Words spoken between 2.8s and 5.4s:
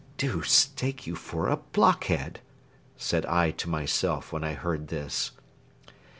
said I to myself when I heard this.